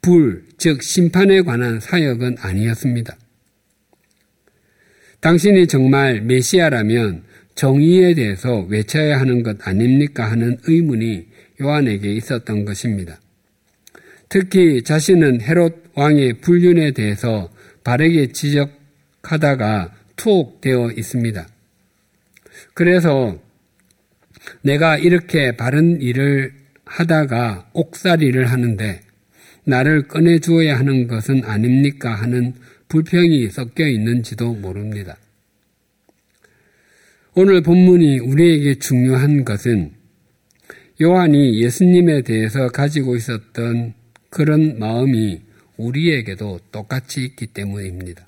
[0.00, 3.16] 불, 즉 심판에 관한 사역은 아니었습니다.
[5.18, 7.24] 당신이 정말 메시아라면
[7.56, 11.26] 정의에 대해서 외쳐야 하는 것 아닙니까 하는 의문이
[11.60, 13.18] 요한에게 있었던 것입니다.
[14.28, 17.50] 특히 자신은 헤롯 왕의 불륜에 대해서
[17.82, 21.44] 바르게 지적하다가 투옥되어 있습니다.
[22.74, 23.36] 그래서
[24.62, 26.52] 내가 이렇게 바른 일을
[26.84, 29.00] 하다가 옥살이를 하는데
[29.64, 32.54] 나를 꺼내 주어야 하는 것은 아닙니까 하는
[32.88, 35.16] 불평이 섞여 있는지도 모릅니다.
[37.34, 39.92] 오늘 본문이 우리에게 중요한 것은
[41.00, 43.94] 요한이 예수님에 대해서 가지고 있었던
[44.28, 45.40] 그런 마음이
[45.76, 48.26] 우리에게도 똑같이 있기 때문입니다.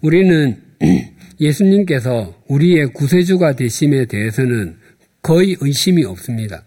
[0.00, 0.60] 우리는
[1.40, 4.76] 예수님께서 우리의 구세주가 되심에 대해서는
[5.22, 6.64] 거의 의심이 없습니다.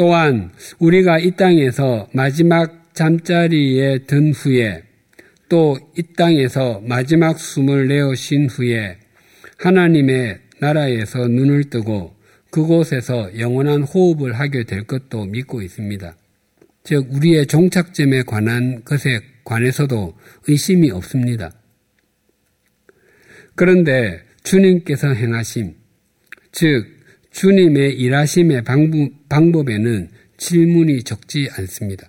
[0.00, 4.82] 또한 우리가 이 땅에서 마지막 잠자리에 든 후에
[5.50, 8.96] 또 이 땅에서 마지막 숨을 내어 쉰 후에
[9.58, 12.16] 하나님의 나라에서 눈을 뜨고
[12.50, 16.16] 그곳에서 영원한 호흡을 하게 될 것도 믿고 있습니다.
[16.82, 20.16] 즉, 우리의 종착점에 관한 것에 관해서도
[20.48, 21.52] 의심이 없습니다.
[23.54, 25.74] 그런데 주님께서 행하심,
[26.52, 26.99] 즉,
[27.30, 28.64] 주님의 일하심의
[29.28, 32.08] 방법에는 질문이 적지 않습니다.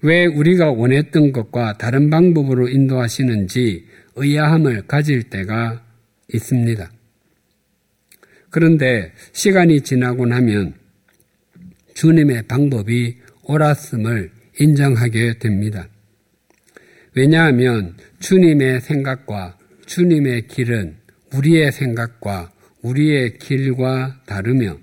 [0.00, 5.84] 왜 우리가 원했던 것과 다른 방법으로 인도하시는지 의아함을 가질 때가
[6.32, 6.90] 있습니다.
[8.50, 10.74] 그런데 시간이 지나고 나면
[11.94, 15.88] 주님의 방법이 옳았음을 인정하게 됩니다.
[17.14, 20.96] 왜냐하면 주님의 생각과 주님의 길은
[21.34, 24.78] 우리의 생각과 우리의 길과 다르며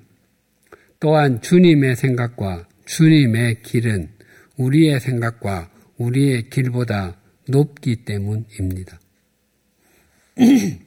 [0.99, 4.09] 또한 주님의 생각과 주님의 길은
[4.57, 8.99] 우리의 생각과 우리의 길보다 높기 때문입니다.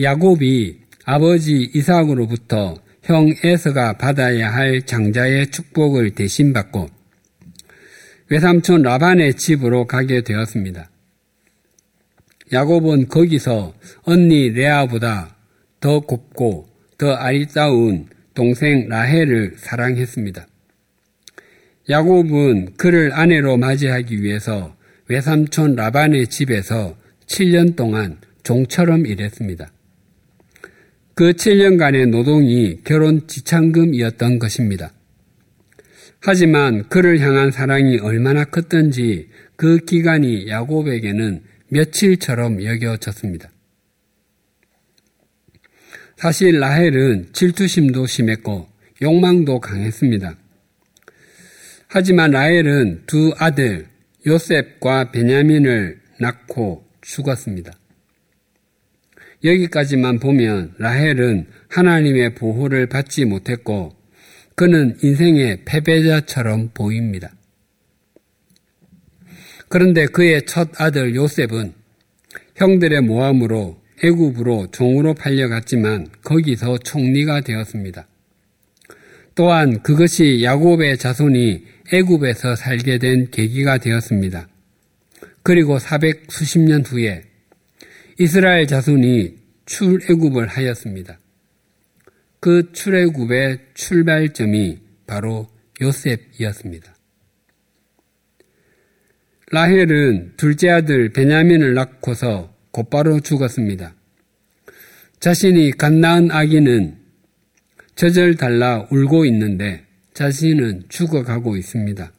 [0.00, 6.88] 야곱이 아버지 이삭으로부터 형 에서가 받아야 할 장자의 축복을 대신 받고
[8.30, 10.88] 외삼촌 라반의 집으로 가게 되었습니다.
[12.52, 15.36] 야곱은 거기서 언니 레아보다
[15.80, 20.46] 더 곱고 더 아리따운 동생 라헬을 사랑했습니다.
[21.88, 24.74] 야곱은 그를 아내로 맞이하기 위해서
[25.08, 29.70] 외삼촌 라반의 집에서 7년 동안 종처럼 일했습니다.
[31.14, 34.92] 그 7년간의 노동이 결혼 지참금이었던 것입니다.
[36.20, 41.42] 하지만 그를 향한 사랑이 얼마나 컸던지 그 기간이 야곱에게는
[41.74, 43.50] 며칠처럼 여겨졌습니다.
[46.16, 48.68] 사실 라헬은 질투심도 심했고
[49.02, 50.36] 욕망도 강했습니다.
[51.88, 53.88] 하지만 라헬은 두 아들
[54.24, 57.72] 요셉과 베냐민을 낳고 죽었습니다.
[59.42, 63.96] 여기까지만 보면 라헬은 하나님의 보호를 받지 못했고
[64.54, 67.33] 그는 인생의 패배자처럼 보입니다.
[69.74, 71.72] 그런데 그의 첫 아들 요셉은
[72.54, 78.06] 형들의 모함으로 애굽으로 종으로 팔려갔지만 거기서 총리가 되었습니다.
[79.34, 84.46] 또한 그것이 야곱의 자손이 애굽에서 살게 된 계기가 되었습니다.
[85.42, 87.24] 그리고 400 수십 년 후에
[88.20, 89.34] 이스라엘 자손이
[89.66, 91.18] 출애굽을 하였습니다.
[92.38, 95.48] 그 출애굽의 출발점이 바로
[95.80, 96.93] 요셉이었습니다.
[99.50, 103.94] 라헬은 둘째 아들 베냐민을 낳고서 곧바로 죽었습니다.
[105.20, 106.96] 자신이 갓 낳은 아기는
[107.94, 109.84] 젖을 달라 울고 있는데
[110.14, 112.12] 자신은 죽어가고 있습니다.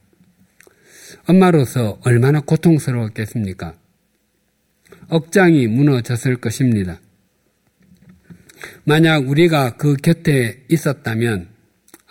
[1.27, 3.75] 엄마로서 얼마나 고통스러웠겠습니까?
[5.07, 6.99] 억장이 무너졌을 것입니다.
[8.83, 11.47] 만약 우리가 그 곁에 있었다면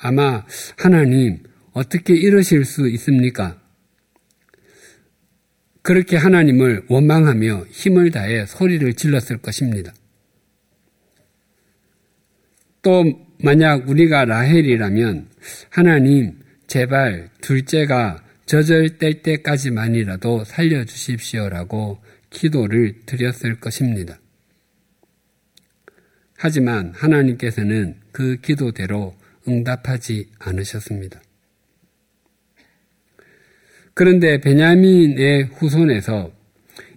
[0.00, 0.44] 아마
[0.76, 1.42] 하나님
[1.72, 3.60] 어떻게 이러실 수 있습니까?
[5.84, 9.92] 그렇게 하나님을 원망하며 힘을 다해 소리를 질렀을 것입니다.
[12.80, 13.04] 또
[13.38, 15.28] 만약 우리가 라헬이라면
[15.68, 21.98] 하나님 제발 둘째가 뗄 때까지만이라도 살려주십시오라고
[22.30, 24.18] 기도를 드렸을 것입니다.
[26.38, 29.14] 하지만 하나님께서는 그 기도대로
[29.46, 31.20] 응답하지 않으셨습니다.
[33.94, 36.32] 그런데 베냐민의 후손에서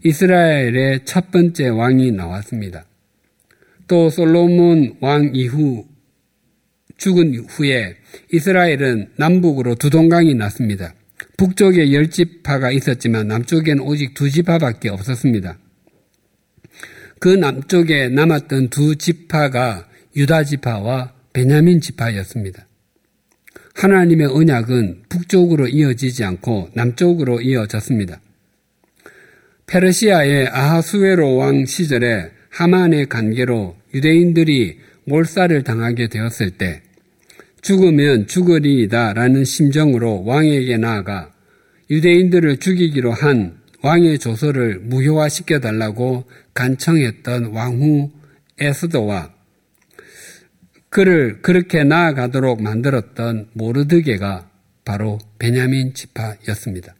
[0.03, 2.85] 이스라엘의 첫 번째 왕이 나왔습니다.
[3.87, 5.85] 또 솔로몬 왕 이후
[6.97, 7.95] 죽은 후에
[8.33, 10.95] 이스라엘은 남북으로 두 동강이 났습니다.
[11.37, 15.59] 북쪽에 열 지파가 있었지만 남쪽에는 오직 두 지파밖에 없었습니다.
[17.19, 22.66] 그 남쪽에 남았던 두 지파가 유다 지파와 베냐민 지파였습니다.
[23.77, 28.19] 하나님의 언약은 북쪽으로 이어지지 않고 남쪽으로 이어졌습니다.
[29.67, 36.81] 페르시아의 아하수에로 왕 시절에 하만의 관계로 유대인들이 몰살을 당하게 되었을 때
[37.61, 41.31] 죽으면 죽으리이다 라는 심정으로 왕에게 나아가
[41.91, 46.25] 유대인들을 죽이기로 한 왕의 조서를 무효화시켜 달라고
[46.55, 48.09] 간청했던 왕후
[48.59, 49.36] 에스더와
[50.89, 54.49] 그를 그렇게 나아가도록 만들었던 모르드게가
[54.85, 56.95] 바로 베냐민 지파였습니다.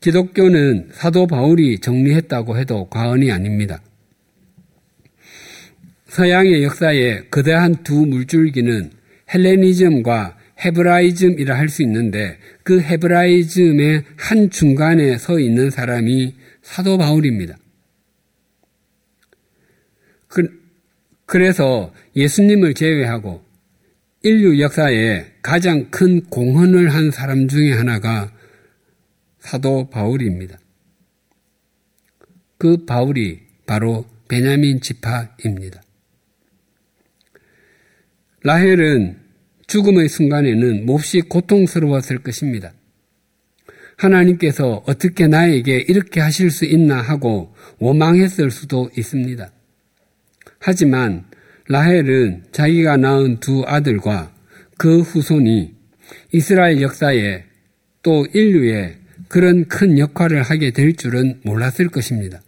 [0.00, 3.82] 기독교는 사도 바울이 정리했다고 해도 과언이 아닙니다.
[6.06, 8.92] 서양의 역사에 거대한 두 물줄기는
[9.32, 17.56] 헬레니즘과 헤브라이즘이라 할 수 있는데 그 헤브라이즘의 한 중간에 서 있는 사람이 사도 바울입니다.
[20.28, 20.48] 그,
[21.34, 23.42] 그래서 예수님을 제외하고
[24.22, 28.32] 인류 역사에 가장 큰 공헌을 한 사람 중에 하나가
[29.40, 30.56] 사도 바울입니다.
[32.56, 35.82] 그 바울이 바로 베냐민 지파입니다.
[38.44, 39.18] 라헬은
[39.66, 42.72] 죽음의 순간에는 몹시 고통스러웠을 것입니다.
[43.96, 49.50] 하나님께서 어떻게 나에게 이렇게 하실 수 있나 하고 원망했을 수도 있습니다.
[50.66, 51.24] 하지만
[51.68, 54.34] 라헬은 자기가 낳은 두 아들과
[54.78, 55.74] 그 후손이
[56.32, 57.44] 이스라엘 역사에
[58.02, 58.96] 또 인류에
[59.28, 62.40] 그런 큰 역할을 하게 될 줄은 몰랐을 것입니다.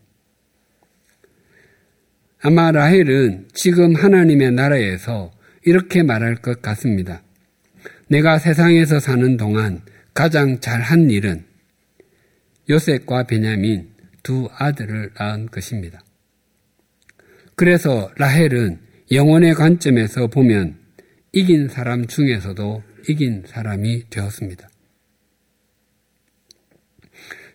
[2.41, 5.31] 아마 라헬은 지금 하나님의 나라에서
[5.67, 7.23] 이렇게 말할 것 같습니다.
[8.09, 9.83] 내가 세상에서 사는 동안
[10.14, 11.45] 가장 잘한 일은
[12.71, 13.91] 요셉과 베냐민
[14.23, 16.05] 두 아들을 낳은 것입니다.
[17.57, 18.78] 그래서 라헬은
[19.11, 20.76] 영혼의 관점에서 보면
[21.32, 24.68] 이긴 사람 중에서도 이긴 사람이 되었습니다.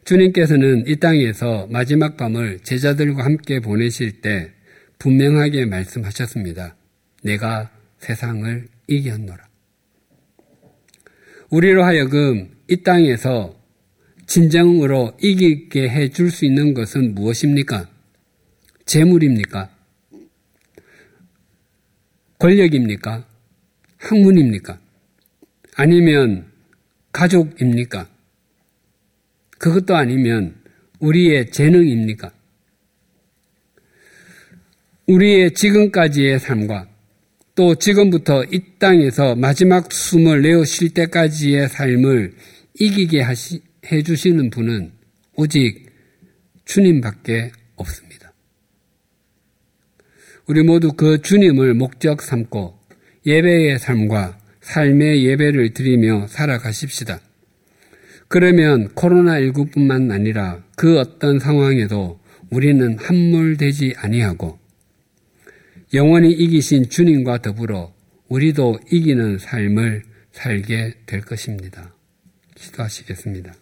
[0.03, 4.51] 주님께서는 이 땅에서 마지막 밤을 제자들과 함께 보내실 때
[4.97, 6.75] 분명하게 말씀하셨습니다.
[7.23, 9.47] 내가 세상을 이겼노라.
[11.51, 13.55] 우리로 하여금 이 땅에서
[14.25, 17.87] 진정으로 이기게 해 줄 수 있는 것은 무엇입니까?
[18.85, 19.69] 재물입니까?
[22.41, 23.23] 권력입니까?
[23.97, 24.79] 학문입니까?
[25.75, 26.47] 아니면
[27.11, 28.09] 가족입니까?
[29.59, 30.55] 그것도 아니면
[30.99, 32.31] 우리의 재능입니까?
[35.05, 36.89] 우리의 지금까지의 삶과
[37.53, 42.33] 또 지금부터 이 땅에서 마지막 숨을 내어 쉴 때까지의 삶을
[42.79, 44.91] 이기게 하시, 해주시는 분은
[45.35, 45.91] 오직
[46.65, 48.10] 주님밖에 없습니다.
[50.51, 52.77] 우리 모두 그 주님을 목적 삼고
[53.25, 57.21] 예배의 삶과 삶의 예배를 드리며 살아가십시다.
[58.27, 64.59] 그러면 코로나19뿐만 아니라 그 어떤 상황에도 우리는 함몰되지 아니하고
[65.93, 67.93] 영원히 이기신 주님과 더불어
[68.27, 71.95] 우리도 이기는 삶을 살게 될 것입니다.
[72.55, 73.53] 기도하시겠습니다.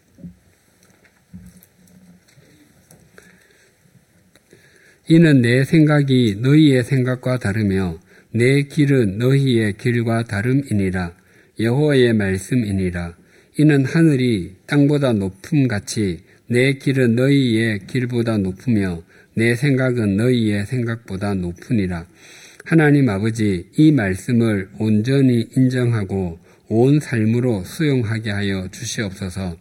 [5.11, 7.99] 이는 내 생각이 너희의 생각과 다르며
[8.31, 11.13] 내 길은 너희의 길과 다름이니라
[11.59, 13.15] 여호와의 말씀이니라
[13.57, 19.01] 이는 하늘이 땅보다 높음 같이 내 길은 너희의 길보다 높으며
[19.33, 22.05] 내 생각은 너희의 생각보다 높으니라.
[22.65, 29.57] 하나님 아버지 이 말씀을 온전히 인정하고 온 삶으로 수용하게 하여 주시옵소서.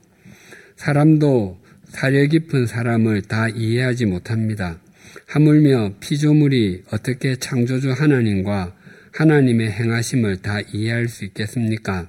[0.76, 4.78] 사람도 사려 깊은 사람을 다 이해하지 못합니다.
[5.26, 8.74] 하물며 피조물이 어떻게 창조주 하나님과
[9.12, 12.08] 하나님의 행하심을 다 이해할 수 있겠습니까?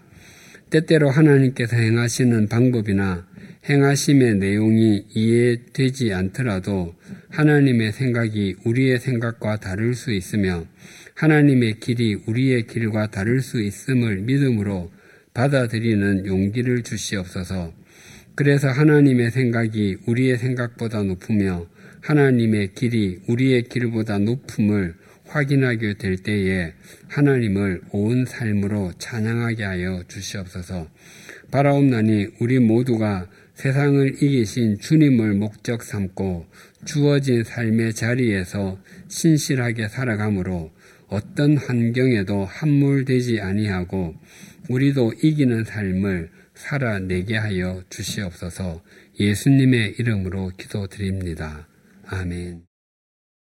[0.69, 3.27] 때때로 하나님께서 행하시는 방법이나
[3.67, 6.95] 행하심의 내용이 이해되지 않더라도
[7.29, 10.65] 하나님의 생각이 우리의 생각과 다를 수 있으며
[11.15, 14.91] 하나님의 길이 우리의 길과 다를 수 있음을 믿음으로
[15.33, 17.73] 받아들이는 용기를 주시옵소서.
[18.35, 21.67] 그래서 하나님의 생각이 우리의 생각보다 높으며
[22.01, 24.95] 하나님의 길이 우리의 길보다 높음을
[25.25, 26.73] 확인하게 될 때에
[27.07, 30.87] 하나님을 온 삶으로 찬양하게 하여 주시옵소서.
[31.51, 36.47] 바라옵나니 우리 모두가 세상을 이기신 주님을 목적 삼고
[36.85, 38.79] 주어진 삶의 자리에서
[39.09, 40.71] 신실하게 살아가므로
[41.09, 44.15] 어떤 환경에도 함몰되지 아니하고
[44.69, 48.83] 우리도 이기는 삶을 살아내게 하여 주시옵소서
[49.19, 51.68] 예수님의 이름으로 기도드립니다.
[52.11, 52.68] 아멘.